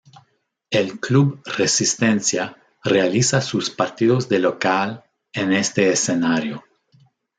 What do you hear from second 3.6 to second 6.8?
partidos de local en este escenario.